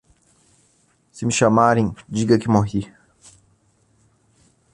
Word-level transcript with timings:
Se 1.11 1.27
me 1.27 1.31
chamarem, 1.31 1.93
diga 2.09 2.39
que 2.39 2.49
morri! 2.49 2.91